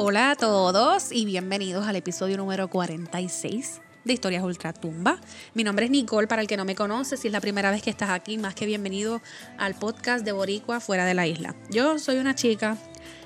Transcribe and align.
Hola 0.00 0.30
a 0.30 0.36
todos 0.36 1.10
y 1.10 1.24
bienvenidos 1.24 1.88
al 1.88 1.96
episodio 1.96 2.36
número 2.36 2.68
46 2.68 3.80
de 4.04 4.12
Historias 4.12 4.44
Ultratumba. 4.44 5.18
Mi 5.54 5.64
nombre 5.64 5.86
es 5.86 5.90
Nicole, 5.90 6.28
para 6.28 6.40
el 6.40 6.46
que 6.46 6.56
no 6.56 6.64
me 6.64 6.76
conoce, 6.76 7.16
si 7.16 7.26
es 7.26 7.32
la 7.32 7.40
primera 7.40 7.72
vez 7.72 7.82
que 7.82 7.90
estás 7.90 8.10
aquí, 8.10 8.38
más 8.38 8.54
que 8.54 8.64
bienvenido 8.64 9.20
al 9.58 9.74
podcast 9.74 10.24
de 10.24 10.30
Boricua 10.30 10.78
fuera 10.78 11.04
de 11.04 11.14
la 11.14 11.26
isla. 11.26 11.56
Yo 11.68 11.98
soy 11.98 12.18
una 12.18 12.36
chica 12.36 12.76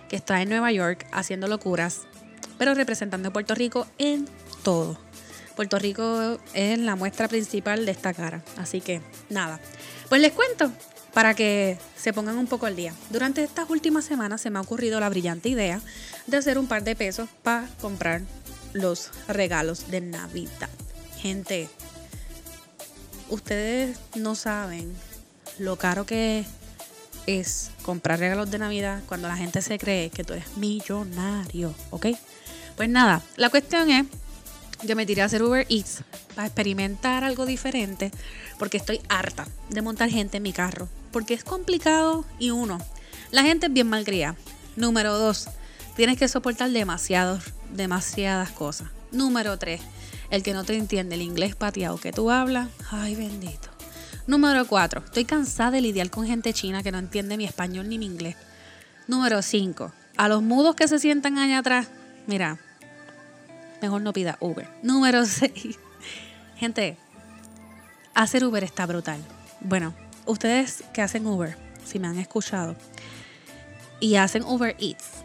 que 0.09 0.17
está 0.17 0.41
en 0.41 0.49
Nueva 0.49 0.73
York 0.73 1.07
haciendo 1.13 1.47
locuras, 1.47 2.07
pero 2.57 2.73
representando 2.73 3.29
a 3.29 3.33
Puerto 3.35 3.55
Rico 3.55 3.87
en 3.99 4.27
todo. 4.65 4.99
Puerto 5.55 5.79
Rico 5.79 6.39
es 6.55 6.79
la 6.79 6.97
muestra 6.97 7.29
principal 7.29 7.85
de 7.85 7.93
esta 7.93 8.15
cara, 8.15 8.43
así 8.57 8.81
que 8.81 9.03
nada. 9.29 9.61
Pues 10.09 10.23
les 10.23 10.33
cuento 10.33 10.73
para 11.13 11.35
que 11.35 11.79
se 11.97 12.13
pongan 12.13 12.39
un 12.39 12.47
poco 12.47 12.67
al 12.67 12.77
día. 12.77 12.95
Durante 13.11 13.43
estas 13.43 13.69
últimas 13.71 14.05
semanas 14.05 14.41
se 14.41 14.51
me 14.51 14.59
ha 14.59 14.63
ocurrido 14.63 15.01
la 15.01 15.09
brillante 15.09 15.49
idea 15.49 15.81
de 16.27 16.37
hacer 16.37 16.59
un 16.59 16.67
par 16.67 16.85
de 16.85 16.97
pesos 16.97 17.29
para 17.43 17.67
comprar 17.81 18.23
los 18.73 19.11
regalos 19.29 19.91
de 19.91 20.01
Navidad. 20.01 20.71
Gente, 21.19 21.69
ustedes 23.29 23.99
no 24.15 24.35
saben 24.35 24.93
lo 25.59 25.77
caro 25.77 26.07
que 26.07 26.45
es 27.27 27.71
comprar 27.83 28.19
regalos 28.19 28.51
de 28.51 28.59
Navidad 28.59 29.03
cuando 29.07 29.29
la 29.29 29.37
gente 29.37 29.63
se 29.63 29.79
cree 29.79 30.11
que 30.11 30.25
tú 30.25 30.33
eres 30.33 30.57
millonario, 30.57 31.75
¿ok? 31.91 32.07
Pues 32.77 32.89
nada, 32.89 33.23
la 33.37 33.51
cuestión 33.51 33.91
es 33.91 34.07
que 34.87 34.95
me 34.95 35.07
tiré 35.07 35.23
a 35.23 35.27
hacer 35.27 35.43
Uber 35.43 35.67
Eats 35.69 36.03
para 36.35 36.47
experimentar 36.47 37.25
algo 37.25 37.47
diferente 37.47 38.11
porque 38.59 38.77
estoy 38.77 39.01
harta 39.09 39.47
de 39.69 39.83
montar 39.83 40.11
gente 40.11 40.39
en 40.39 40.43
mi 40.43 40.53
carro 40.53 40.89
porque 41.13 41.35
es 41.35 41.45
complicado 41.45 42.25
y 42.39 42.51
uno, 42.51 42.79
la 43.31 43.43
gente 43.43 43.67
es 43.67 43.73
bien 43.73 43.89
malcriada. 43.89 44.37
Número 44.77 45.17
dos, 45.19 45.49
tienes 45.95 46.19
que 46.19 46.27
soportar 46.27 46.71
demasiados, 46.71 47.45
demasiadas 47.75 48.51
cosas. 48.51 48.89
Número 49.13 49.59
tres, 49.59 49.83
el 50.31 50.43
que 50.43 50.55
no 50.55 50.65
te 50.65 50.77
entiende 50.77 51.15
el 51.15 51.23
inglés 51.23 51.55
pateado 51.55 51.99
que 51.99 52.13
tú 52.13 52.31
hablas, 52.31 52.69
ay 52.91 53.15
bendito. 53.15 53.69
Número 54.27 54.67
cuatro, 54.67 55.03
estoy 55.05 55.25
cansada 55.25 55.73
de 55.73 55.83
lidiar 55.83 56.11
con 56.11 56.27
gente 56.27 56.55
china 56.55 56.83
que 56.83 56.93
no 56.93 56.99
entiende 56.99 57.37
mi 57.37 57.45
español 57.45 57.89
ni 57.89 57.99
mi 57.99 58.07
inglés. 58.07 58.37
Número 59.07 59.43
cinco, 59.43 59.93
a 60.17 60.29
los 60.29 60.43
mudos 60.43 60.75
que 60.75 60.89
se 60.89 60.99
sientan 60.99 61.39
allá 61.39 61.59
atrás, 61.59 61.89
mira, 62.27 62.59
mejor 63.83 64.01
no 64.01 64.13
pida 64.13 64.39
Uber. 64.41 64.69
Número 64.83 65.27
seis, 65.27 65.79
gente, 66.57 66.97
hacer 68.15 68.45
Uber 68.45 68.65
está 68.65 68.87
brutal. 68.87 69.21
Bueno, 69.61 69.95
ustedes 70.25 70.85
que 70.95 71.03
hacen 71.03 71.27
Uber, 71.27 71.57
si 71.85 71.99
me 71.99 72.09
han 72.09 72.19
escuchado, 72.19 72.77
y 74.01 74.17
hacen 74.17 74.43
Uber 74.45 74.75
Eats, 74.81 75.25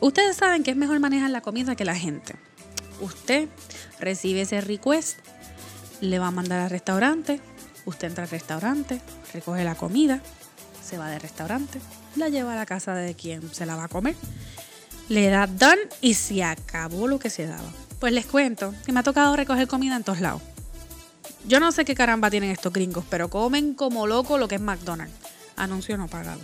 ustedes 0.00 0.36
saben 0.36 0.62
que 0.62 0.72
es 0.72 0.76
mejor 0.76 0.98
manejar 1.00 1.30
la 1.30 1.40
comida 1.40 1.76
que 1.76 1.84
la 1.84 1.94
gente. 1.94 2.34
Usted 3.00 3.48
recibe 3.98 4.42
ese 4.42 4.60
request, 4.60 5.18
le 6.00 6.18
va 6.18 6.26
a 6.26 6.30
mandar 6.30 6.60
al 6.60 6.70
restaurante, 6.70 7.40
usted 7.86 8.08
entra 8.08 8.24
al 8.24 8.30
restaurante, 8.30 9.00
recoge 9.32 9.64
la 9.64 9.74
comida, 9.74 10.20
se 10.84 10.98
va 10.98 11.08
del 11.08 11.20
restaurante, 11.20 11.80
la 12.16 12.28
lleva 12.28 12.52
a 12.52 12.56
la 12.56 12.66
casa 12.66 12.94
de 12.94 13.14
quien 13.14 13.54
se 13.54 13.64
la 13.64 13.76
va 13.76 13.84
a 13.84 13.88
comer, 13.88 14.16
le 15.10 15.28
da 15.28 15.48
done 15.48 15.88
y 16.00 16.14
se 16.14 16.44
acabó 16.44 17.08
lo 17.08 17.18
que 17.18 17.30
se 17.30 17.44
daba. 17.44 17.68
Pues 17.98 18.12
les 18.12 18.26
cuento 18.26 18.72
que 18.86 18.92
me 18.92 19.00
ha 19.00 19.02
tocado 19.02 19.34
recoger 19.34 19.66
comida 19.66 19.96
en 19.96 20.04
todos 20.04 20.20
lados. 20.20 20.40
Yo 21.48 21.58
no 21.58 21.72
sé 21.72 21.84
qué 21.84 21.96
caramba 21.96 22.30
tienen 22.30 22.50
estos 22.50 22.72
gringos, 22.72 23.04
pero 23.10 23.28
comen 23.28 23.74
como 23.74 24.06
loco 24.06 24.38
lo 24.38 24.46
que 24.46 24.54
es 24.54 24.60
McDonald's. 24.60 25.12
Anuncio 25.56 25.98
no 25.98 26.06
pagado. 26.06 26.40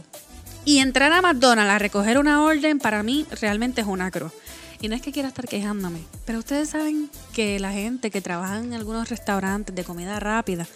Y 0.65 0.79
entrar 0.79 1.13
a 1.13 1.23
McDonald's 1.23 1.71
a 1.71 1.79
recoger 1.79 2.19
una 2.19 2.43
orden 2.43 2.81
para 2.81 3.05
mí 3.05 3.25
realmente 3.41 3.83
es 3.83 3.87
una 3.87 4.11
cruz. 4.11 4.33
Y 4.81 4.89
no 4.89 4.97
es 4.97 5.01
que 5.01 5.13
quiera 5.13 5.29
estar 5.29 5.47
quejándome, 5.47 6.01
pero 6.25 6.41
ustedes 6.41 6.71
saben 6.71 7.09
que 7.33 7.61
la 7.61 7.71
gente 7.71 8.11
que 8.11 8.21
trabaja 8.21 8.59
en 8.59 8.75
algunos 8.75 9.09
restaurantes 9.09 9.77
de 9.77 9.85
comida 9.85 10.19
rápida, 10.19 10.67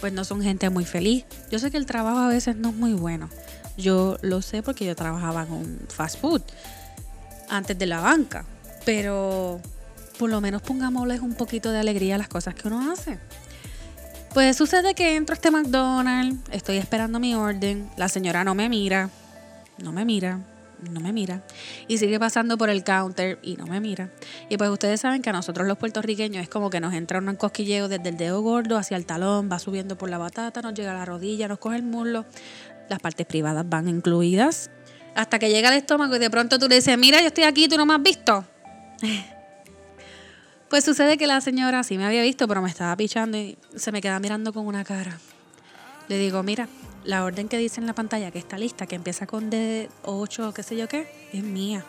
pues 0.00 0.12
no 0.12 0.24
son 0.24 0.40
gente 0.40 0.70
muy 0.70 0.84
feliz. 0.84 1.24
Yo 1.50 1.58
sé 1.58 1.72
que 1.72 1.78
el 1.78 1.84
trabajo 1.84 2.20
a 2.20 2.28
veces 2.28 2.54
no 2.54 2.68
es 2.68 2.76
muy 2.76 2.92
bueno. 2.92 3.28
Yo 3.76 4.18
lo 4.22 4.40
sé 4.40 4.62
porque 4.62 4.86
yo 4.86 4.94
trabajaba 4.94 5.44
un 5.44 5.80
fast 5.88 6.20
food 6.20 6.42
antes 7.50 7.78
de 7.78 7.86
la 7.86 8.00
banca. 8.00 8.44
Pero 8.84 9.60
por 10.18 10.30
lo 10.30 10.40
menos 10.40 10.62
pongámosles 10.62 11.20
un 11.20 11.34
poquito 11.34 11.72
de 11.72 11.80
alegría 11.80 12.14
a 12.14 12.18
las 12.18 12.28
cosas 12.28 12.54
que 12.54 12.68
uno 12.68 12.90
hace. 12.90 13.18
Pues 14.32 14.56
sucede 14.56 14.94
que 14.94 15.16
entro 15.16 15.32
a 15.32 15.36
este 15.36 15.50
McDonald's, 15.50 16.38
estoy 16.52 16.76
esperando 16.76 17.18
mi 17.18 17.34
orden, 17.34 17.90
la 17.96 18.08
señora 18.08 18.44
no 18.44 18.54
me 18.54 18.68
mira, 18.68 19.10
no 19.82 19.92
me 19.92 20.04
mira, 20.04 20.38
no 20.92 21.00
me 21.00 21.12
mira. 21.12 21.42
Y 21.88 21.98
sigue 21.98 22.20
pasando 22.20 22.56
por 22.56 22.70
el 22.70 22.84
counter 22.84 23.38
y 23.42 23.56
no 23.56 23.66
me 23.66 23.80
mira. 23.80 24.10
Y 24.48 24.56
pues 24.56 24.70
ustedes 24.70 25.00
saben 25.00 25.22
que 25.22 25.30
a 25.30 25.32
nosotros 25.32 25.66
los 25.66 25.78
puertorriqueños 25.78 26.42
es 26.42 26.48
como 26.48 26.70
que 26.70 26.80
nos 26.80 26.94
entra 26.94 27.18
un 27.18 27.34
cosquilleo 27.36 27.88
desde 27.88 28.10
el 28.10 28.16
dedo 28.16 28.40
gordo 28.42 28.76
hacia 28.76 28.96
el 28.96 29.06
talón, 29.06 29.48
va 29.50 29.58
subiendo 29.58 29.98
por 29.98 30.10
la 30.10 30.18
batata, 30.18 30.62
nos 30.62 30.74
llega 30.74 30.92
a 30.92 30.94
la 30.94 31.04
rodilla, 31.04 31.48
nos 31.48 31.58
coge 31.58 31.76
el 31.76 31.82
muslo. 31.82 32.24
Las 32.88 33.00
partes 33.00 33.26
privadas 33.26 33.68
van 33.68 33.88
incluidas. 33.88 34.70
Hasta 35.14 35.38
que 35.38 35.50
llega 35.50 35.68
al 35.68 35.74
estómago 35.74 36.16
y 36.16 36.18
de 36.18 36.30
pronto 36.30 36.58
tú 36.58 36.68
le 36.68 36.76
dices, 36.76 36.96
mira, 36.96 37.20
yo 37.20 37.28
estoy 37.28 37.44
aquí, 37.44 37.68
tú 37.68 37.76
no 37.76 37.86
me 37.86 37.94
has 37.94 38.02
visto. 38.02 38.44
Pues 40.70 40.84
sucede 40.84 41.18
que 41.18 41.26
la 41.26 41.40
señora 41.40 41.82
sí 41.82 41.98
me 41.98 42.06
había 42.06 42.22
visto, 42.22 42.46
pero 42.46 42.62
me 42.62 42.70
estaba 42.70 42.94
pichando 42.94 43.36
y 43.36 43.58
se 43.74 43.90
me 43.90 44.00
queda 44.00 44.20
mirando 44.20 44.52
con 44.52 44.68
una 44.68 44.84
cara. 44.84 45.18
Le 46.06 46.16
digo, 46.16 46.44
mira, 46.44 46.68
la 47.02 47.24
orden 47.24 47.48
que 47.48 47.58
dice 47.58 47.80
en 47.80 47.88
la 47.88 47.92
pantalla 47.92 48.30
que 48.30 48.38
está 48.38 48.56
lista, 48.56 48.86
que 48.86 48.94
empieza 48.94 49.26
con 49.26 49.50
D8 49.50 50.52
qué 50.52 50.62
sé 50.62 50.76
yo 50.76 50.86
qué, 50.86 51.10
es 51.32 51.42
mía. 51.42 51.84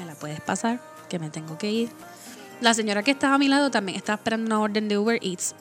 ¿Me 0.00 0.04
la 0.04 0.16
puedes 0.16 0.40
pasar? 0.40 0.80
Que 1.08 1.20
me 1.20 1.30
tengo 1.30 1.58
que 1.58 1.70
ir. 1.70 1.90
La 2.60 2.74
señora 2.74 3.04
que 3.04 3.12
estaba 3.12 3.36
a 3.36 3.38
mi 3.38 3.46
lado 3.46 3.70
también 3.70 3.96
estaba 3.96 4.16
esperando 4.16 4.46
una 4.46 4.60
orden 4.60 4.88
de 4.88 4.98
Uber 4.98 5.20
Eats. 5.22 5.54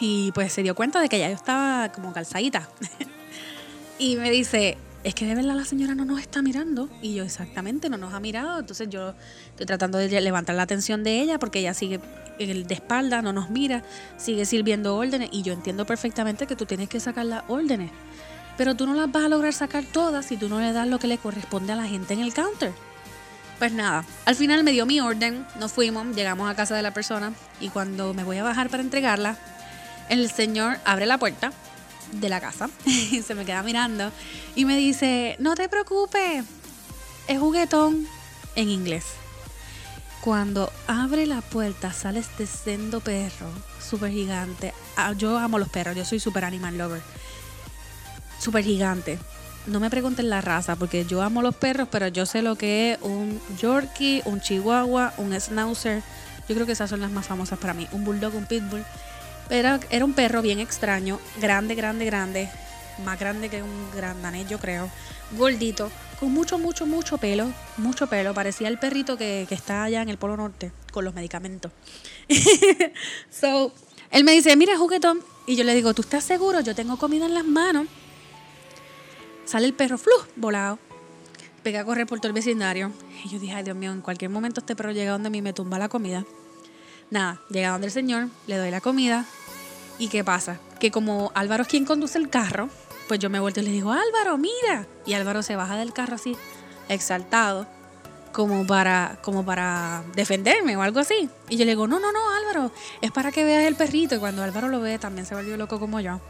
Y 0.00 0.32
pues 0.32 0.52
se 0.52 0.64
dio 0.64 0.74
cuenta 0.74 1.00
de 1.00 1.08
que 1.08 1.20
ya 1.20 1.28
yo 1.28 1.36
estaba 1.36 1.92
como 1.92 2.12
calzadita. 2.12 2.68
y 3.98 4.16
me 4.16 4.30
dice, 4.30 4.76
es 5.04 5.14
que 5.14 5.26
de 5.26 5.34
verdad 5.34 5.54
la 5.54 5.66
señora 5.66 5.94
no 5.94 6.06
nos 6.06 6.18
está 6.18 6.40
mirando. 6.40 6.88
Y 7.02 7.14
yo, 7.14 7.24
exactamente, 7.24 7.90
no 7.90 7.98
nos 7.98 8.14
ha 8.14 8.20
mirado. 8.20 8.58
Entonces 8.58 8.88
yo 8.88 9.14
estoy 9.50 9.66
tratando 9.66 9.98
de 9.98 10.20
levantar 10.22 10.56
la 10.56 10.62
atención 10.62 11.04
de 11.04 11.20
ella 11.20 11.38
porque 11.38 11.58
ella 11.60 11.74
sigue 11.74 12.00
de 12.38 12.74
espalda, 12.74 13.20
no 13.20 13.32
nos 13.32 13.50
mira, 13.50 13.84
sigue 14.16 14.46
sirviendo 14.46 14.96
órdenes. 14.96 15.28
Y 15.30 15.42
yo 15.42 15.52
entiendo 15.52 15.84
perfectamente 15.84 16.46
que 16.46 16.56
tú 16.56 16.64
tienes 16.64 16.88
que 16.88 17.00
sacar 17.00 17.26
las 17.26 17.44
órdenes. 17.48 17.90
Pero 18.56 18.74
tú 18.74 18.86
no 18.86 18.94
las 18.94 19.12
vas 19.12 19.26
a 19.26 19.28
lograr 19.28 19.52
sacar 19.52 19.84
todas 19.84 20.24
si 20.24 20.38
tú 20.38 20.48
no 20.48 20.58
le 20.58 20.72
das 20.72 20.88
lo 20.88 20.98
que 20.98 21.06
le 21.06 21.18
corresponde 21.18 21.74
a 21.74 21.76
la 21.76 21.86
gente 21.86 22.14
en 22.14 22.20
el 22.20 22.32
counter. 22.32 22.72
Pues 23.58 23.72
nada, 23.72 24.04
al 24.24 24.34
final 24.34 24.64
me 24.64 24.72
dio 24.72 24.86
mi 24.86 25.00
orden, 25.00 25.46
nos 25.60 25.70
fuimos, 25.70 26.16
llegamos 26.16 26.50
a 26.50 26.56
casa 26.56 26.74
de 26.74 26.82
la 26.82 26.92
persona 26.92 27.32
y 27.60 27.68
cuando 27.68 28.14
me 28.14 28.24
voy 28.24 28.38
a 28.38 28.42
bajar 28.42 28.68
para 28.68 28.82
entregarla, 28.82 29.36
el 30.08 30.30
señor 30.30 30.78
abre 30.84 31.06
la 31.06 31.18
puerta 31.18 31.52
de 32.20 32.28
la 32.28 32.40
casa 32.40 32.70
y 32.84 33.22
se 33.26 33.34
me 33.34 33.44
queda 33.44 33.62
mirando 33.62 34.10
y 34.54 34.64
me 34.64 34.76
dice, 34.76 35.36
no 35.38 35.54
te 35.54 35.68
preocupes, 35.68 36.44
es 37.26 37.38
juguetón 37.38 38.06
en 38.56 38.68
inglés. 38.68 39.04
Cuando 40.20 40.72
abre 40.86 41.26
la 41.26 41.42
puerta 41.42 41.92
sale 41.92 42.20
este 42.20 42.46
sendo 42.46 43.00
perro 43.00 43.46
súper 43.84 44.10
gigante. 44.10 44.72
Ah, 44.96 45.12
yo 45.12 45.38
amo 45.38 45.58
los 45.58 45.68
perros, 45.68 45.96
yo 45.96 46.04
soy 46.04 46.18
súper 46.18 46.44
animal 46.44 46.78
lover. 46.78 47.02
Súper 48.38 48.64
gigante. 48.64 49.18
No 49.66 49.80
me 49.80 49.90
pregunten 49.90 50.28
la 50.28 50.40
raza 50.40 50.76
porque 50.76 51.04
yo 51.04 51.22
amo 51.22 51.42
los 51.42 51.54
perros, 51.54 51.88
pero 51.90 52.08
yo 52.08 52.26
sé 52.26 52.42
lo 52.42 52.56
que 52.56 52.92
es 52.92 52.98
un 53.02 53.40
Yorkie, 53.58 54.22
un 54.24 54.40
Chihuahua, 54.40 55.14
un 55.16 55.38
Schnauzer. 55.38 56.02
Yo 56.48 56.54
creo 56.54 56.66
que 56.66 56.72
esas 56.72 56.90
son 56.90 57.00
las 57.00 57.10
más 57.10 57.26
famosas 57.26 57.58
para 57.58 57.72
mí. 57.72 57.88
Un 57.92 58.04
Bulldog, 58.04 58.34
un 58.34 58.46
Pitbull. 58.46 58.84
Era, 59.50 59.80
era 59.90 60.04
un 60.04 60.14
perro 60.14 60.42
bien 60.42 60.58
extraño, 60.58 61.18
grande, 61.40 61.74
grande, 61.74 62.04
grande, 62.06 62.48
más 63.04 63.18
grande 63.18 63.48
que 63.48 63.62
un 63.62 63.90
gran 63.94 64.20
danés, 64.22 64.48
yo 64.48 64.58
creo, 64.58 64.88
gordito, 65.36 65.90
con 66.18 66.32
mucho, 66.32 66.58
mucho, 66.58 66.86
mucho 66.86 67.18
pelo, 67.18 67.52
mucho 67.76 68.06
pelo. 68.06 68.34
Parecía 68.34 68.68
el 68.68 68.78
perrito 68.78 69.16
que, 69.16 69.46
que 69.48 69.54
está 69.54 69.84
allá 69.84 70.02
en 70.02 70.08
el 70.08 70.18
Polo 70.18 70.36
Norte 70.36 70.72
con 70.92 71.04
los 71.04 71.14
medicamentos. 71.14 71.72
so, 73.30 73.72
él 74.10 74.24
me 74.24 74.32
dice, 74.32 74.56
mira, 74.56 74.76
juguetón. 74.76 75.20
Y 75.46 75.56
yo 75.56 75.64
le 75.64 75.74
digo, 75.74 75.92
¿tú 75.92 76.02
estás 76.02 76.24
seguro? 76.24 76.60
Yo 76.60 76.74
tengo 76.74 76.96
comida 76.96 77.26
en 77.26 77.34
las 77.34 77.44
manos. 77.44 77.86
Sale 79.44 79.66
el 79.66 79.74
perro, 79.74 79.98
flu, 79.98 80.14
volado. 80.36 80.78
Pega 81.62 81.80
a 81.80 81.84
correr 81.84 82.06
por 82.06 82.18
todo 82.20 82.28
el 82.28 82.32
vecindario. 82.32 82.92
Y 83.24 83.28
yo 83.28 83.38
dije, 83.38 83.54
ay 83.54 83.64
Dios 83.64 83.76
mío, 83.76 83.92
en 83.92 84.00
cualquier 84.00 84.30
momento 84.30 84.60
este 84.60 84.76
perro 84.76 84.92
llega 84.92 85.12
donde 85.12 85.28
a 85.28 85.30
mí 85.30 85.42
me 85.42 85.52
tumba 85.52 85.78
la 85.78 85.88
comida. 85.88 86.24
Nada, 87.10 87.40
llega 87.48 87.70
donde 87.70 87.86
el 87.88 87.92
señor, 87.92 88.28
le 88.46 88.56
doy 88.56 88.70
la 88.70 88.80
comida. 88.80 89.24
¿Y 89.98 90.08
qué 90.08 90.24
pasa? 90.24 90.58
Que 90.80 90.90
como 90.90 91.30
Álvaro 91.34 91.62
es 91.62 91.68
quien 91.68 91.84
conduce 91.84 92.18
el 92.18 92.28
carro, 92.28 92.68
pues 93.08 93.20
yo 93.20 93.30
me 93.30 93.38
vuelto 93.38 93.60
y 93.60 93.64
le 93.64 93.70
digo, 93.70 93.92
Álvaro, 93.92 94.38
mira. 94.38 94.86
Y 95.06 95.14
Álvaro 95.14 95.42
se 95.42 95.56
baja 95.56 95.76
del 95.76 95.92
carro 95.92 96.16
así, 96.16 96.36
exaltado, 96.88 97.66
como 98.32 98.66
para, 98.66 99.18
como 99.22 99.44
para 99.44 100.02
defenderme 100.14 100.76
o 100.76 100.82
algo 100.82 101.00
así. 101.00 101.28
Y 101.48 101.56
yo 101.56 101.64
le 101.64 101.72
digo, 101.72 101.86
no, 101.86 102.00
no, 102.00 102.12
no, 102.12 102.30
Álvaro, 102.30 102.72
es 103.00 103.12
para 103.12 103.30
que 103.30 103.44
veas 103.44 103.64
el 103.64 103.76
perrito. 103.76 104.16
Y 104.16 104.18
cuando 104.18 104.42
Álvaro 104.42 104.68
lo 104.68 104.80
ve, 104.80 104.98
también 104.98 105.26
se 105.26 105.34
volvió 105.34 105.56
loco 105.56 105.78
como 105.78 106.00
yo. 106.00 106.20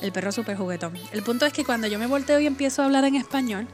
El 0.00 0.12
perro 0.12 0.32
súper 0.32 0.56
juguetón. 0.56 0.94
El 1.12 1.22
punto 1.22 1.44
es 1.44 1.52
que 1.52 1.64
cuando 1.64 1.86
yo 1.86 1.98
me 1.98 2.06
volteo 2.06 2.40
y 2.40 2.46
empiezo 2.46 2.80
a 2.80 2.86
hablar 2.86 3.04
en 3.04 3.16
español, 3.16 3.68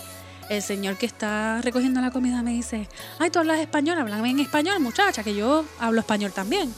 el 0.48 0.62
señor 0.62 0.96
que 0.96 1.06
está 1.06 1.60
recogiendo 1.62 2.00
la 2.00 2.10
comida 2.10 2.42
me 2.42 2.52
dice, 2.52 2.88
ay, 3.18 3.30
tú 3.30 3.38
hablas 3.38 3.60
español, 3.60 3.98
háblame 3.98 4.30
en 4.30 4.40
español, 4.40 4.80
muchacha, 4.80 5.22
que 5.22 5.34
yo 5.34 5.64
hablo 5.78 6.00
español 6.00 6.32
también. 6.32 6.72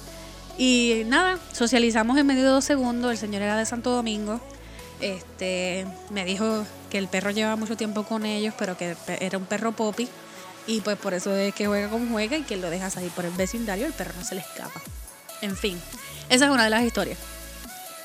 Y 0.57 1.03
nada, 1.07 1.39
socializamos 1.53 2.19
en 2.19 2.27
medio 2.27 2.43
de 2.43 2.49
dos 2.49 2.65
segundos, 2.65 3.13
el 3.13 3.19
señor 3.19 3.43
era 3.43 3.57
de 3.57 3.67
Santo 3.67 3.91
Domingo, 3.91 4.41
este, 5.01 5.87
me 6.11 6.25
dijo 6.25 6.67
que 6.91 6.99
el 6.99 7.09
perro 7.09 7.31
llevaba 7.31 7.57
mucho 7.57 7.77
tiempo 7.77 8.03
con 8.03 8.25
ellos, 8.25 8.55
pero 8.59 8.77
que 8.77 8.97
era 9.21 9.39
un 9.39 9.45
perro 9.47 9.73
popi, 9.73 10.09
y 10.67 10.81
pues 10.81 10.99
por 10.99 11.15
eso 11.15 11.35
es 11.35 11.55
que 11.55 11.67
juega 11.67 11.89
como 11.89 12.11
juega 12.11 12.37
y 12.37 12.43
que 12.43 12.57
lo 12.57 12.71
dejas 12.71 12.97
ahí 12.97 13.09
por 13.15 13.25
el 13.25 13.33
vecindario, 13.33 13.87
el 13.87 13.93
perro 13.93 14.13
no 14.19 14.25
se 14.25 14.35
le 14.35 14.41
escapa. 14.41 14.81
En 15.41 15.57
fin, 15.57 15.81
esa 16.29 16.47
es 16.47 16.51
una 16.51 16.65
de 16.65 16.71
las 16.71 16.83
historias. 16.83 17.19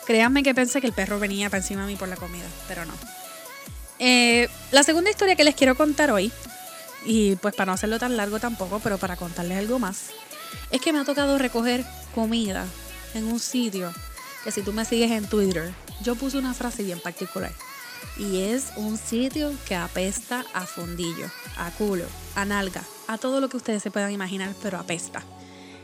Créanme 0.06 0.44
que 0.44 0.54
pensé 0.54 0.82
que 0.82 0.88
el 0.88 0.94
perro 0.94 1.20
venía 1.20 1.50
para 1.50 1.62
encima 1.62 1.82
de 1.82 1.88
mí 1.88 1.96
por 1.96 2.08
la 2.08 2.18
comida, 2.18 2.46
pero 2.68 2.86
no. 2.86 2.94
Eh, 4.06 4.50
la 4.74 4.84
segunda 4.84 5.10
historia 5.10 5.38
que 5.38 5.46
les 5.46 5.56
quiero 5.56 5.76
contar 5.76 6.12
hoy, 6.12 6.30
y 7.06 7.38
pues 7.38 7.56
para 7.56 7.68
no 7.68 7.72
hacerlo 7.72 8.00
tan 8.00 8.18
largo 8.18 8.38
tampoco, 8.38 8.82
pero 8.82 8.98
para 8.98 9.16
contarles 9.16 9.58
algo 9.58 9.80
más, 9.80 10.08
es 10.72 10.82
que 10.82 10.92
me 10.92 11.00
ha 11.00 11.06
tocado 11.06 11.38
recoger 11.38 11.86
comida 12.14 12.66
en 13.14 13.24
un 13.24 13.40
sitio 13.40 13.94
que 14.44 14.52
si 14.52 14.62
tú 14.62 14.74
me 14.74 14.84
sigues 14.84 15.10
en 15.10 15.26
Twitter, 15.30 15.74
yo 16.02 16.16
puse 16.16 16.38
una 16.38 16.54
frase 16.54 16.84
bien 16.84 17.00
particular. 17.00 17.54
Y 18.18 18.42
es 18.42 18.74
un 18.76 18.98
sitio 18.98 19.54
que 19.66 19.76
apesta 19.78 20.44
a 20.54 20.66
fundillo, 20.66 21.32
a 21.58 21.72
culo, 21.72 22.04
a 22.36 22.44
nalga, 22.44 22.84
a 23.08 23.18
todo 23.18 23.40
lo 23.40 23.48
que 23.48 23.56
ustedes 23.56 23.82
se 23.82 23.90
puedan 23.90 24.12
imaginar, 24.12 24.54
pero 24.62 24.80
apesta. 24.80 25.24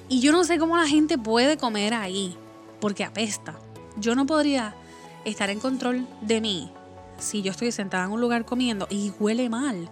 Y 0.10 0.20
yo 0.20 0.34
no 0.34 0.44
sé 0.44 0.60
cómo 0.60 0.76
la 0.76 0.90
gente 0.90 1.18
puede 1.18 1.56
comer 1.56 1.94
ahí, 1.94 2.36
porque 2.82 3.06
apesta. 3.06 3.58
Yo 3.96 4.14
no 4.14 4.26
podría 4.26 4.76
estar 5.24 5.50
en 5.50 5.62
control 5.62 6.06
de 6.20 6.42
mí 6.42 6.74
si 7.20 7.42
yo 7.42 7.52
estoy 7.52 7.72
sentada 7.72 8.06
en 8.06 8.12
un 8.12 8.22
lugar 8.22 8.46
comiendo 8.46 8.88
y 8.90 9.14
huele 9.20 9.50
mal. 9.50 9.90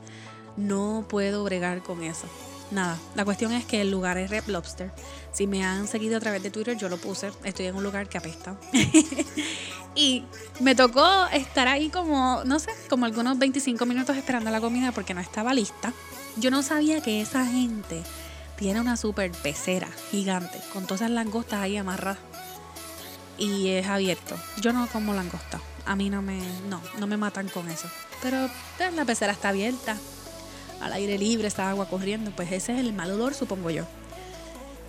No 0.56 1.06
puedo 1.08 1.44
bregar 1.44 1.84
con 1.84 2.04
eso. 2.04 2.28
Nada, 2.70 2.98
la 3.16 3.24
cuestión 3.24 3.54
es 3.54 3.66
que 3.66 3.82
el 3.82 3.92
lugar 3.92 4.18
es 4.18 4.30
Red 4.30 4.46
Lobster. 4.48 4.92
Si 5.32 5.48
me 5.48 5.64
han 5.64 5.88
seguido 5.88 6.18
a 6.18 6.20
través 6.20 6.44
de 6.44 6.52
Twitter, 6.52 6.76
yo 6.78 6.90
lo 6.90 6.98
puse. 6.98 7.32
Estoy 7.44 7.68
en 7.68 7.76
un 7.76 7.84
lugar 7.84 8.10
que 8.10 8.18
apesta. 8.18 8.58
y 9.96 10.26
me 10.60 10.76
tocó 10.76 11.28
estar 11.32 11.68
ahí 11.68 11.90
como, 11.90 12.44
no 12.44 12.60
sé, 12.60 12.72
como 12.90 13.06
algunos 13.06 13.40
25 13.40 13.86
minutos 13.86 14.18
esperando 14.18 14.52
la 14.52 14.60
comida 14.60 14.92
porque 14.92 15.14
no 15.14 15.22
estaba 15.22 15.54
lista. 15.54 15.94
Yo 16.36 16.52
no 16.52 16.62
sabía 16.62 17.02
que 17.02 17.22
esa 17.22 17.46
gente 17.46 18.04
tiene 18.58 18.82
una 18.82 18.98
super 18.98 19.32
pecera 19.32 19.88
gigante 20.12 20.60
con 20.74 20.84
todas 20.84 21.02
esas 21.02 21.12
langostas 21.12 21.62
ahí 21.62 21.78
amarradas. 21.78 22.20
Y 23.38 23.70
es 23.70 23.88
abierto. 23.88 24.36
Yo 24.62 24.74
no 24.74 24.88
como 24.88 25.14
langosta. 25.14 25.62
A 25.88 25.96
mí 25.96 26.10
no 26.10 26.22
me, 26.22 26.40
no, 26.70 26.82
no 27.00 27.08
me 27.08 27.18
matan 27.18 27.48
con 27.50 27.70
eso. 27.70 27.90
Pero 28.22 28.50
pues, 28.78 28.94
la 28.94 29.06
pecera 29.06 29.32
está 29.32 29.50
abierta 29.50 29.98
al 30.82 30.94
aire 30.94 31.18
libre, 31.18 31.48
está 31.48 31.70
agua 31.70 31.88
corriendo, 31.88 32.32
pues 32.32 32.52
ese 32.52 32.74
es 32.74 32.80
el 32.80 32.94
mal 32.94 33.12
olor, 33.12 33.34
supongo 33.34 33.70
yo. 33.70 33.86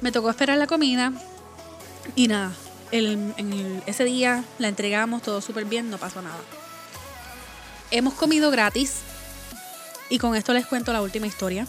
Me 0.00 0.12
tocó 0.12 0.28
esperar 0.30 0.58
la 0.58 0.66
comida 0.66 1.12
y 2.14 2.28
nada, 2.28 2.52
en 2.90 3.82
ese 3.86 4.04
día 4.04 4.44
la 4.58 4.68
entregamos 4.68 5.22
todo 5.22 5.40
súper 5.40 5.64
bien, 5.64 5.88
no 5.90 5.98
pasó 5.98 6.20
nada. 6.20 6.40
Hemos 7.90 8.14
comido 8.14 8.50
gratis 8.50 8.96
y 10.10 10.18
con 10.18 10.36
esto 10.36 10.52
les 10.52 10.66
cuento 10.66 10.92
la 10.92 11.00
última 11.00 11.26
historia. 11.26 11.66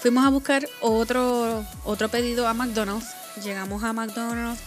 Fuimos 0.00 0.26
a 0.26 0.30
buscar 0.30 0.68
otro, 0.80 1.64
otro 1.84 2.08
pedido 2.08 2.48
a 2.48 2.54
McDonald's. 2.54 3.06
Llegamos 3.42 3.82
a 3.84 3.92
McDonald's, 3.92 4.60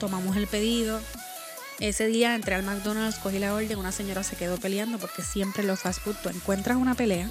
tomamos 0.00 0.36
el 0.36 0.46
pedido, 0.46 1.00
ese 1.88 2.06
día 2.06 2.36
entré 2.36 2.54
al 2.54 2.62
McDonald's, 2.62 3.18
cogí 3.18 3.40
la 3.40 3.52
orden, 3.52 3.76
una 3.76 3.90
señora 3.90 4.22
se 4.22 4.36
quedó 4.36 4.56
peleando 4.56 4.98
porque 4.98 5.20
siempre 5.22 5.64
los 5.64 5.80
fast 5.80 6.00
food 6.00 6.14
tú 6.22 6.28
encuentras 6.28 6.76
una 6.76 6.94
pelea. 6.94 7.28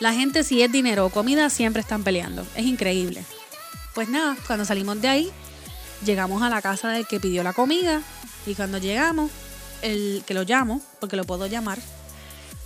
La 0.00 0.12
gente 0.12 0.44
si 0.44 0.60
es 0.60 0.70
dinero 0.70 1.06
o 1.06 1.10
comida 1.10 1.48
siempre 1.48 1.80
están 1.80 2.04
peleando. 2.04 2.46
Es 2.54 2.66
increíble. 2.66 3.24
Pues 3.94 4.10
nada, 4.10 4.36
cuando 4.46 4.66
salimos 4.66 5.00
de 5.00 5.08
ahí, 5.08 5.32
llegamos 6.04 6.42
a 6.42 6.50
la 6.50 6.60
casa 6.60 6.90
del 6.90 7.06
que 7.06 7.20
pidió 7.20 7.42
la 7.42 7.54
comida 7.54 8.02
y 8.46 8.54
cuando 8.54 8.76
llegamos, 8.76 9.30
el 9.80 10.22
que 10.26 10.34
lo 10.34 10.42
llamo, 10.42 10.82
porque 11.00 11.16
lo 11.16 11.24
puedo 11.24 11.46
llamar, 11.46 11.78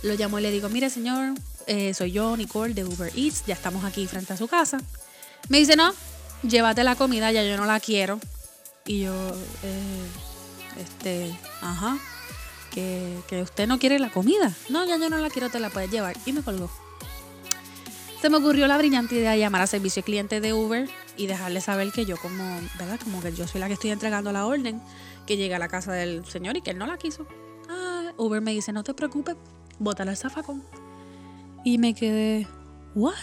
lo 0.01 0.15
llamo 0.15 0.37
y 0.39 0.41
le 0.41 0.51
digo, 0.51 0.67
mire 0.67 0.89
señor, 0.89 1.33
eh, 1.65 1.93
soy 1.93 2.11
yo, 2.11 2.35
Nicole, 2.35 2.73
de 2.73 2.83
Uber 2.83 3.09
Eats, 3.15 3.45
ya 3.45 3.53
estamos 3.53 3.85
aquí 3.85 4.05
frente 4.05 4.33
a 4.33 4.37
su 4.37 4.49
casa. 4.49 4.79
Me 5.47 5.59
dice, 5.59 5.77
no, 5.77 5.93
llévate 6.41 6.83
la 6.83 6.97
comida, 6.97 7.31
ya 7.31 7.41
yo 7.41 7.55
no 7.55 7.65
la 7.65 7.79
quiero. 7.79 8.19
Y 8.85 9.03
yo, 9.03 9.13
eh, 9.63 10.32
este, 10.77 11.35
ajá, 11.61 11.97
que, 12.73 13.41
usted 13.41 13.67
no 13.67 13.79
quiere 13.79 13.99
la 13.99 14.11
comida. 14.11 14.51
No, 14.69 14.85
ya 14.85 14.97
yo 14.97 15.09
no 15.09 15.17
la 15.17 15.29
quiero, 15.29 15.49
te 15.49 15.59
la 15.59 15.69
puedes 15.69 15.91
llevar. 15.91 16.15
Y 16.25 16.33
me 16.33 16.41
colgó. 16.41 16.69
Se 18.21 18.29
me 18.29 18.37
ocurrió 18.37 18.67
la 18.67 18.77
brillante 18.77 19.15
idea 19.15 19.31
de 19.31 19.39
llamar 19.39 19.61
a 19.61 19.67
servicio 19.67 20.01
de 20.01 20.05
cliente 20.05 20.39
de 20.39 20.53
Uber 20.53 20.89
y 21.17 21.27
dejarle 21.27 21.59
saber 21.59 21.91
que 21.91 22.05
yo 22.05 22.15
como, 22.17 22.43
¿verdad? 22.79 22.99
Como 23.03 23.21
que 23.21 23.33
yo 23.33 23.47
soy 23.47 23.59
la 23.59 23.67
que 23.67 23.73
estoy 23.73 23.91
entregando 23.91 24.31
la 24.31 24.45
orden, 24.45 24.81
que 25.27 25.35
llega 25.35 25.57
a 25.57 25.59
la 25.59 25.67
casa 25.67 25.91
del 25.91 26.25
señor 26.25 26.55
y 26.55 26.61
que 26.61 26.71
él 26.71 26.77
no 26.77 26.87
la 26.87 26.97
quiso. 26.97 27.27
Ah, 27.69 28.13
Uber 28.17 28.41
me 28.41 28.51
dice, 28.51 28.71
no 28.71 28.83
te 28.83 28.93
preocupes, 28.93 29.35
bótala 29.77 30.11
al 30.11 30.17
zafacón. 30.17 30.63
Y 31.65 31.77
me 31.77 31.93
quedé, 31.93 32.47
¿what? 32.95 33.13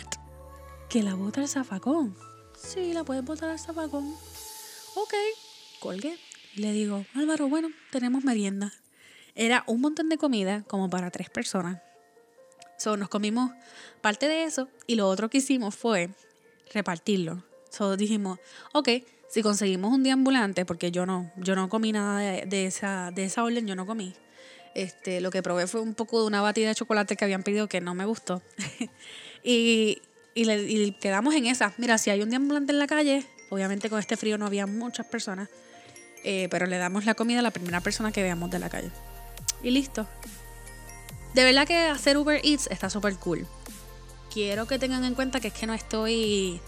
¿Que 0.90 1.02
la 1.02 1.14
bota 1.14 1.40
al 1.40 1.48
zafacón? 1.48 2.14
Sí, 2.54 2.92
la 2.92 3.04
puedes 3.04 3.24
botar 3.24 3.48
al 3.48 3.58
zafacón. 3.58 4.14
Ok, 4.96 5.14
colgué. 5.80 6.18
Y 6.54 6.62
le 6.62 6.72
digo, 6.72 7.04
Álvaro, 7.14 7.48
bueno, 7.48 7.68
tenemos 7.90 8.24
merienda. 8.24 8.72
Era 9.34 9.64
un 9.66 9.80
montón 9.80 10.08
de 10.08 10.18
comida 10.18 10.64
como 10.66 10.90
para 10.90 11.10
tres 11.10 11.30
personas. 11.30 11.80
So, 12.78 12.96
nos 12.96 13.08
comimos 13.08 13.52
parte 14.00 14.26
de 14.26 14.44
eso 14.44 14.68
y 14.86 14.94
lo 14.94 15.06
otro 15.08 15.28
que 15.28 15.38
hicimos 15.38 15.74
fue 15.74 16.10
repartirlo. 16.72 17.44
So, 17.70 17.96
dijimos, 17.96 18.38
ok, 18.72 18.88
si 19.28 19.42
conseguimos 19.42 19.92
un 19.92 20.02
día 20.02 20.14
ambulante, 20.14 20.64
porque 20.64 20.90
yo 20.90 21.06
no, 21.06 21.30
yo 21.36 21.54
no 21.54 21.68
comí 21.68 21.92
nada 21.92 22.18
de, 22.18 22.66
esa, 22.66 23.12
de 23.12 23.24
esa 23.24 23.44
orden, 23.44 23.66
yo 23.66 23.76
no 23.76 23.86
comí. 23.86 24.14
Este, 24.74 25.20
lo 25.20 25.30
que 25.30 25.42
probé 25.42 25.66
fue 25.66 25.80
un 25.80 25.94
poco 25.94 26.20
de 26.20 26.26
una 26.26 26.40
batida 26.40 26.68
de 26.68 26.74
chocolate 26.74 27.16
que 27.16 27.24
habían 27.24 27.42
pedido 27.42 27.68
que 27.68 27.80
no 27.80 27.94
me 27.94 28.04
gustó. 28.06 28.42
y, 29.44 30.02
y, 30.34 30.44
le, 30.46 30.62
y 30.62 30.92
quedamos 30.92 31.34
en 31.34 31.46
esa. 31.46 31.72
Mira, 31.76 31.98
si 31.98 32.10
hay 32.10 32.22
un 32.22 32.30
día 32.30 32.38
ambulante 32.38 32.72
en 32.72 32.78
la 32.78 32.86
calle, 32.86 33.24
obviamente 33.50 33.88
con 33.88 34.00
este 34.00 34.16
frío 34.16 34.36
no 34.36 34.46
había 34.46 34.66
muchas 34.66 35.06
personas. 35.06 35.48
Eh, 36.24 36.48
pero 36.50 36.66
le 36.66 36.78
damos 36.78 37.04
la 37.04 37.14
comida 37.14 37.40
a 37.40 37.42
la 37.42 37.50
primera 37.50 37.80
persona 37.80 38.12
que 38.12 38.22
veamos 38.22 38.50
de 38.50 38.58
la 38.58 38.68
calle. 38.68 38.90
Y 39.62 39.70
listo. 39.70 40.06
De 41.34 41.44
verdad 41.44 41.66
que 41.66 41.76
hacer 41.76 42.16
Uber 42.16 42.40
Eats 42.44 42.68
está 42.70 42.90
súper 42.90 43.16
cool. 43.16 43.46
Quiero 44.32 44.66
que 44.66 44.78
tengan 44.78 45.04
en 45.04 45.14
cuenta 45.14 45.40
que 45.40 45.48
es 45.48 45.54
que 45.54 45.66
no 45.66 45.74
estoy. 45.74 46.60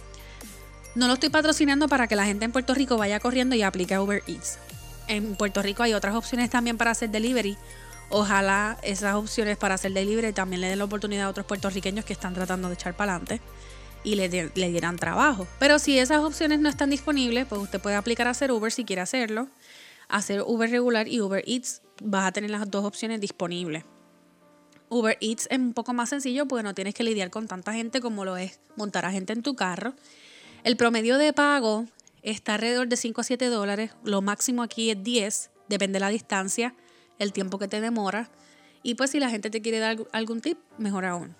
No 0.95 1.07
lo 1.07 1.15
estoy 1.15 1.31
patrocinando 1.31 1.89
para 1.89 2.07
que 2.07 2.17
la 2.17 2.25
gente 2.25 2.45
en 2.45 2.53
Puerto 2.53 2.75
Rico 2.75 2.97
vaya 2.97 3.19
corriendo 3.21 3.55
y 3.55 3.63
aplique 3.63 3.99
Uber 3.99 4.23
Eats. 4.27 4.59
En 5.09 5.37
Puerto 5.37 5.63
Rico 5.63 5.83
hay 5.83 5.95
otras 5.95 6.15
opciones 6.15 6.51
también 6.51 6.77
para 6.77 6.91
hacer 6.91 7.11
delivery. 7.11 7.57
Ojalá 8.11 8.79
esas 8.83 9.15
opciones 9.15 9.57
para 9.57 9.75
hacer 9.75 9.93
delivery 9.93 10.33
también 10.33 10.61
le 10.61 10.69
den 10.69 10.79
la 10.79 10.85
oportunidad 10.85 11.27
a 11.27 11.31
otros 11.31 11.47
puertorriqueños 11.47 12.05
que 12.05 12.13
están 12.13 12.35
tratando 12.35 12.69
de 12.69 12.75
echar 12.75 12.95
para 12.95 13.17
adelante 13.17 13.41
y 14.05 14.15
le, 14.15 14.29
dieran 14.29 14.97
trabajo. 14.97 15.47
Pero 15.59 15.79
si 15.79 15.99
esas 15.99 16.23
opciones 16.23 16.61
no 16.61 16.69
están 16.69 16.91
disponibles, 16.91 17.47
pues 17.47 17.61
usted 17.61 17.81
puede 17.81 17.97
aplicar 17.97 18.27
a 18.27 18.31
hacer 18.31 18.53
Uber 18.53 18.73
si 18.73 18.85
quiere 18.85 19.03
hacerlo. 19.03 19.49
Hacer 20.09 20.43
Uber 20.43 20.71
regular 20.71 21.09
y 21.09 21.21
Uber 21.21 21.43
Eats, 21.47 21.83
vas 22.03 22.27
a 22.27 22.33
tener 22.33 22.51
las 22.51 22.71
dos 22.71 22.85
opciones 22.85 23.21
disponibles. 23.21 23.85
Uber 24.89 25.17
Eats 25.21 25.49
es 25.51 25.59
un 25.59 25.73
poco 25.73 25.95
más 25.95 26.11
sencillo 26.11 26.47
porque 26.47 26.63
no 26.63 26.75
tienes 26.75 26.95
que 26.95 27.03
lidiar 27.03 27.31
con 27.31 27.49
tanta 27.49 27.73
gente 27.73 28.01
como 28.01 28.25
lo 28.25 28.37
es 28.37 28.61
montar 28.77 29.07
a 29.07 29.13
gente 29.13 29.33
en 29.33 29.43
tu 29.43 29.55
carro. 29.55 29.95
El 30.65 30.77
promedio 30.77 31.17
de 31.17 31.33
pago 31.33 31.87
está 32.23 32.55
alrededor 32.55 32.89
de 32.89 32.97
5 32.97 33.21
a 33.21 33.25
7 33.25 33.47
dólares. 33.47 33.93
Lo 34.05 34.21
máximo 34.21 34.63
aquí 34.63 34.91
es 34.91 35.03
10, 35.03 35.51
depende 35.69 35.97
de 35.97 36.01
la 36.01 36.09
distancia, 36.09 36.75
el 37.19 37.33
tiempo 37.33 37.59
que 37.59 37.69
te 37.69 37.81
demora. 37.81 38.31
Y 38.83 38.97
pues 38.97 39.11
si 39.11 39.21
la 39.21 39.31
gente 39.31 39.49
te 39.49 39.63
quiere 39.63 39.79
dar 39.79 39.97
algún 40.13 40.41
tip, 40.41 40.59
mejor 40.77 41.07
aún 41.07 41.35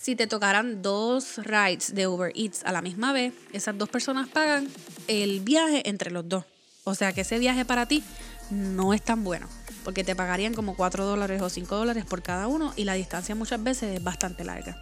si 0.00 0.14
te 0.14 0.26
tocaran 0.26 0.82
dos 0.82 1.38
rides 1.38 1.94
de 1.94 2.06
Uber 2.06 2.32
Eats 2.36 2.62
a 2.64 2.72
la 2.72 2.82
misma 2.82 3.12
vez, 3.12 3.32
esas 3.52 3.76
dos 3.76 3.88
personas 3.88 4.28
pagan 4.28 4.68
el 5.08 5.40
viaje 5.40 5.88
entre 5.88 6.10
los 6.10 6.28
dos. 6.28 6.44
O 6.84 6.94
sea 6.94 7.12
que 7.12 7.22
ese 7.22 7.38
viaje 7.38 7.64
para 7.64 7.86
ti 7.86 8.04
no 8.50 8.94
es 8.94 9.02
tan 9.02 9.24
bueno, 9.24 9.48
porque 9.82 10.04
te 10.04 10.14
pagarían 10.14 10.54
como 10.54 10.76
4 10.76 11.04
dólares 11.04 11.42
o 11.42 11.48
5 11.48 11.74
dólares 11.74 12.04
por 12.04 12.22
cada 12.22 12.46
uno 12.46 12.72
y 12.76 12.84
la 12.84 12.94
distancia 12.94 13.34
muchas 13.34 13.62
veces 13.62 13.96
es 13.96 14.04
bastante 14.04 14.44
larga. 14.44 14.78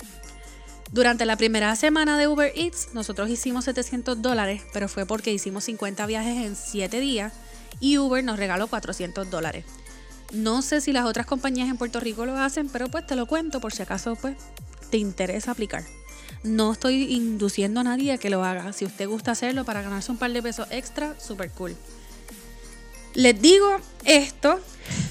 Durante 0.93 1.25
la 1.25 1.37
primera 1.37 1.75
semana 1.75 2.19
de 2.19 2.29
Uber 2.29 2.53
Eats, 2.55 2.89
nosotros 2.93 3.31
hicimos 3.31 3.65
700 3.65 4.21
dólares, 4.21 4.63
pero 4.73 4.89
fue 4.89 5.07
porque 5.07 5.33
hicimos 5.33 5.65
50 5.65 6.05
viajes 6.07 6.45
en 6.45 6.55
7 6.55 7.01
días 7.01 7.33
y 7.81 7.99
Uber 7.99 8.23
nos 8.23 8.39
regaló 8.39 8.67
400 8.67 9.31
dólares. 9.31 9.65
No 10.33 10.63
sé 10.63 10.81
si 10.81 10.93
las 10.93 11.07
otras 11.07 11.27
compañías 11.27 11.69
en 11.69 11.79
Puerto 11.79 12.01
Rico 12.01 12.27
lo 12.27 12.37
hacen, 12.37 12.69
pero 12.69 12.89
pues 12.89 13.07
te 13.07 13.17
lo 13.17 13.27
cuento 13.27 13.61
por 13.61 13.73
si 13.73 13.83
acaso 13.83 14.17
pues 14.17 14.37
te 14.95 14.99
interesa 14.99 15.51
aplicar. 15.51 15.83
No 16.45 16.71
estoy 16.71 17.15
induciendo 17.15 17.81
a 17.81 17.83
nadie 17.83 18.13
a 18.13 18.19
que 18.19 18.31
lo 18.31 18.45
haga. 18.45 18.73
Si 18.73 18.85
usted 18.85 19.09
gusta 19.09 19.33
hacerlo 19.33 19.65
para 19.65 19.83
ganarse 19.83 20.13
un 20.13 20.19
par 20.19 20.31
de 20.31 20.41
pesos 20.41 20.69
extra, 20.71 21.19
super 21.19 21.51
cool. 21.51 21.75
Les 23.15 23.43
digo 23.43 23.77
esto 24.05 24.61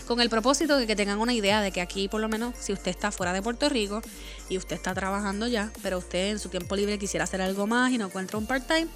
con 0.08 0.22
el 0.22 0.30
propósito 0.30 0.78
de 0.78 0.88
que 0.88 0.96
tengan 0.96 1.20
una 1.20 1.34
idea 1.34 1.60
de 1.60 1.74
que 1.74 1.82
aquí, 1.82 2.08
por 2.08 2.22
lo 2.22 2.30
menos, 2.30 2.56
si 2.58 2.72
usted 2.72 2.92
está 2.92 3.12
fuera 3.12 3.34
de 3.34 3.42
Puerto 3.42 3.68
Rico 3.68 4.02
y 4.48 4.58
usted 4.58 4.78
está 4.78 4.94
trabajando 4.94 5.48
ya, 5.48 5.70
pero 5.82 5.98
usted 5.98 6.30
en 6.30 6.40
su 6.40 6.48
tiempo 6.48 6.78
libre 6.78 6.98
quisiera 6.98 7.26
hacer 7.26 7.42
algo 7.42 7.68
más 7.68 7.92
y 7.92 7.98
no 7.98 8.06
encuentra 8.06 8.38
un 8.38 8.46
part-time 8.46 8.88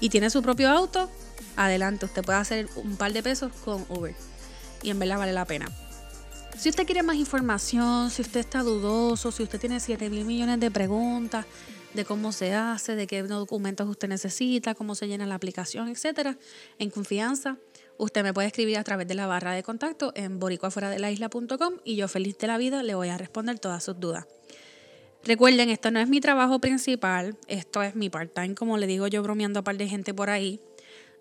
y 0.00 0.08
tiene 0.08 0.30
su 0.30 0.40
propio 0.40 0.70
auto, 0.70 1.10
adelante, 1.56 2.06
usted 2.06 2.22
puede 2.22 2.38
hacer 2.38 2.70
un 2.76 2.96
par 2.96 3.12
de 3.12 3.22
pesos 3.22 3.52
con 3.66 3.84
Uber. 3.90 4.14
Y 4.82 4.88
en 4.88 4.98
verdad 4.98 5.18
vale 5.18 5.34
la 5.34 5.44
pena. 5.44 5.70
Si 6.56 6.68
usted 6.68 6.86
quiere 6.86 7.02
más 7.02 7.16
información, 7.16 8.10
si 8.10 8.22
usted 8.22 8.40
está 8.40 8.62
dudoso, 8.62 9.32
si 9.32 9.42
usted 9.42 9.58
tiene 9.58 9.80
7 9.80 10.08
mil 10.10 10.24
millones 10.24 10.60
de 10.60 10.70
preguntas 10.70 11.44
de 11.94 12.04
cómo 12.04 12.32
se 12.32 12.54
hace, 12.54 12.94
de 12.94 13.06
qué 13.06 13.22
documentos 13.22 13.88
usted 13.88 14.08
necesita, 14.08 14.74
cómo 14.74 14.94
se 14.94 15.08
llena 15.08 15.26
la 15.26 15.34
aplicación, 15.34 15.88
etcétera, 15.88 16.38
en 16.78 16.90
confianza, 16.90 17.58
usted 17.98 18.22
me 18.22 18.32
puede 18.32 18.48
escribir 18.48 18.78
a 18.78 18.84
través 18.84 19.08
de 19.08 19.14
la 19.14 19.26
barra 19.26 19.52
de 19.52 19.62
contacto 19.62 20.12
en 20.14 20.38
boricuafuera-de-la-isla.com 20.38 21.74
y 21.84 21.96
yo 21.96 22.08
feliz 22.08 22.38
de 22.38 22.46
la 22.46 22.58
vida 22.58 22.82
le 22.82 22.94
voy 22.94 23.08
a 23.08 23.18
responder 23.18 23.58
todas 23.58 23.84
sus 23.84 23.98
dudas. 23.98 24.26
Recuerden, 25.24 25.68
esto 25.68 25.90
no 25.90 26.00
es 26.00 26.08
mi 26.08 26.20
trabajo 26.20 26.60
principal, 26.60 27.36
esto 27.46 27.82
es 27.82 27.94
mi 27.94 28.10
part-time, 28.10 28.54
como 28.54 28.76
le 28.76 28.86
digo 28.86 29.06
yo 29.06 29.22
bromeando 29.22 29.60
a 29.60 29.64
par 29.64 29.76
de 29.76 29.88
gente 29.88 30.14
por 30.14 30.30
ahí. 30.30 30.60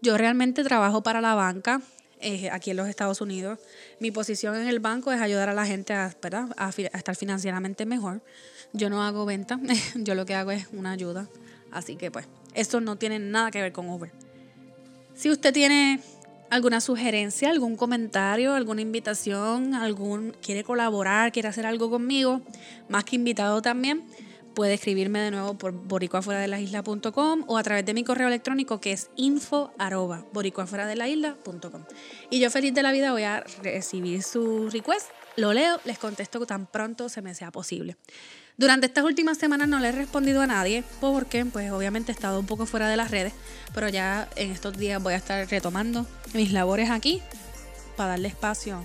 Yo 0.01 0.17
realmente 0.17 0.63
trabajo 0.63 1.03
para 1.03 1.21
la 1.21 1.35
banca, 1.35 1.81
eh, 2.21 2.49
aquí 2.51 2.71
en 2.71 2.77
los 2.77 2.87
Estados 2.87 3.21
Unidos. 3.21 3.59
Mi 3.99 4.11
posición 4.11 4.55
en 4.55 4.67
el 4.67 4.79
banco 4.79 5.11
es 5.11 5.21
ayudar 5.21 5.49
a 5.49 5.53
la 5.53 5.65
gente 5.65 5.93
a, 5.93 6.15
a, 6.57 6.69
estar 6.69 7.15
financieramente 7.15 7.85
mejor. 7.85 8.21
Yo 8.73 8.89
no 8.89 9.03
hago 9.03 9.25
venta, 9.25 9.59
yo 9.95 10.15
lo 10.15 10.25
que 10.25 10.35
hago 10.35 10.51
es 10.51 10.67
una 10.73 10.91
ayuda. 10.91 11.27
Así 11.71 11.95
que 11.95 12.11
pues, 12.11 12.27
esto 12.53 12.81
no 12.81 12.97
tiene 12.97 13.19
nada 13.19 13.51
que 13.51 13.61
ver 13.61 13.71
con 13.71 13.89
Uber. 13.89 14.11
Si 15.13 15.29
usted 15.29 15.53
tiene 15.53 15.99
alguna 16.49 16.81
sugerencia, 16.81 17.49
algún 17.49 17.77
comentario, 17.77 18.53
alguna 18.53 18.81
invitación, 18.81 19.73
algún 19.73 20.35
quiere 20.41 20.63
colaborar, 20.63 21.31
quiere 21.31 21.47
hacer 21.47 21.65
algo 21.65 21.89
conmigo, 21.89 22.41
más 22.89 23.05
que 23.05 23.15
invitado 23.15 23.61
también, 23.61 24.03
puede 24.53 24.75
escribirme 24.75 25.19
de 25.19 25.31
nuevo 25.31 25.53
por 25.55 25.71
boricoafuera 25.71 26.45
o 27.47 27.57
a 27.57 27.63
través 27.63 27.85
de 27.85 27.93
mi 27.93 28.03
correo 28.03 28.27
electrónico 28.27 28.79
que 28.79 28.91
es 28.91 29.09
info 29.15 29.73
arroba 29.77 30.25
Y 32.29 32.39
yo 32.39 32.49
feliz 32.49 32.73
de 32.73 32.83
la 32.83 32.91
vida 32.91 33.11
voy 33.11 33.23
a 33.23 33.43
recibir 33.63 34.23
su 34.23 34.69
request, 34.69 35.07
lo 35.37 35.53
leo, 35.53 35.79
les 35.85 35.97
contesto 35.97 36.45
tan 36.45 36.65
pronto 36.65 37.09
se 37.09 37.21
me 37.21 37.33
sea 37.33 37.51
posible. 37.51 37.95
Durante 38.57 38.85
estas 38.85 39.05
últimas 39.05 39.37
semanas 39.37 39.67
no 39.67 39.79
le 39.79 39.89
he 39.89 39.91
respondido 39.91 40.41
a 40.41 40.47
nadie 40.47 40.83
porque 40.99 41.45
pues 41.45 41.71
obviamente 41.71 42.11
he 42.11 42.15
estado 42.15 42.39
un 42.39 42.45
poco 42.45 42.65
fuera 42.65 42.89
de 42.89 42.97
las 42.97 43.09
redes, 43.09 43.33
pero 43.73 43.89
ya 43.89 44.29
en 44.35 44.51
estos 44.51 44.77
días 44.77 45.01
voy 45.01 45.13
a 45.13 45.17
estar 45.17 45.47
retomando 45.49 46.05
mis 46.33 46.51
labores 46.51 46.89
aquí 46.89 47.21
para 47.95 48.11
darle 48.11 48.27
espacio 48.27 48.83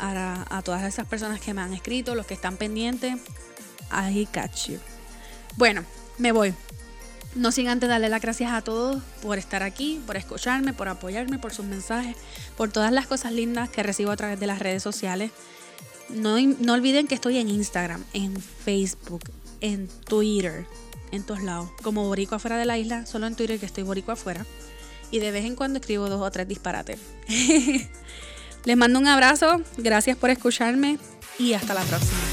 a 0.00 0.62
todas 0.64 0.84
esas 0.84 1.06
personas 1.06 1.40
que 1.40 1.54
me 1.54 1.60
han 1.60 1.72
escrito, 1.74 2.14
los 2.14 2.26
que 2.26 2.34
están 2.34 2.56
pendientes 2.56 3.16
I 3.90 4.26
catch 4.30 4.68
you. 4.68 4.78
Bueno, 5.56 5.84
me 6.18 6.32
voy. 6.32 6.54
No 7.34 7.52
sin 7.52 7.68
antes 7.68 7.88
darle 7.88 8.08
las 8.08 8.22
gracias 8.22 8.52
a 8.52 8.62
todos 8.62 9.02
por 9.22 9.38
estar 9.38 9.62
aquí, 9.62 10.00
por 10.06 10.16
escucharme, 10.16 10.72
por 10.72 10.88
apoyarme, 10.88 11.38
por 11.38 11.52
sus 11.52 11.66
mensajes, 11.66 12.16
por 12.56 12.70
todas 12.70 12.90
las 12.90 13.06
cosas 13.06 13.32
lindas 13.32 13.68
que 13.68 13.82
recibo 13.82 14.10
a 14.10 14.16
través 14.16 14.40
de 14.40 14.46
las 14.46 14.58
redes 14.58 14.82
sociales. 14.82 15.30
No, 16.08 16.40
no 16.40 16.72
olviden 16.72 17.06
que 17.06 17.14
estoy 17.14 17.38
en 17.38 17.48
Instagram, 17.48 18.02
en 18.14 18.40
Facebook, 18.40 19.22
en 19.60 19.88
Twitter, 20.06 20.66
en 21.12 21.22
todos 21.22 21.42
lados. 21.42 21.70
Como 21.82 22.04
Borico 22.06 22.34
afuera 22.34 22.56
de 22.56 22.64
la 22.64 22.78
isla, 22.78 23.04
solo 23.06 23.26
en 23.26 23.36
Twitter 23.36 23.60
que 23.60 23.66
estoy 23.66 23.84
Borico 23.84 24.12
afuera. 24.12 24.46
Y 25.10 25.18
de 25.18 25.30
vez 25.30 25.44
en 25.44 25.54
cuando 25.54 25.78
escribo 25.78 26.08
dos 26.08 26.20
o 26.20 26.30
tres 26.30 26.48
disparates. 26.48 26.98
Les 28.64 28.76
mando 28.76 28.98
un 28.98 29.06
abrazo, 29.06 29.62
gracias 29.76 30.16
por 30.16 30.30
escucharme 30.30 30.98
y 31.38 31.52
hasta 31.52 31.74
la 31.74 31.82
próxima. 31.82 32.27